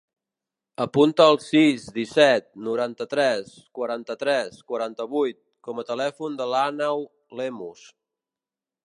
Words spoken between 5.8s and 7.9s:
a telèfon de l'Àneu Lemus.